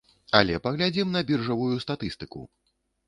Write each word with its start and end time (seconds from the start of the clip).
Але 0.39 0.55
паглядзім 0.67 1.13
на 1.17 1.21
біржавую 1.29 1.77
статыстыку. 1.87 2.41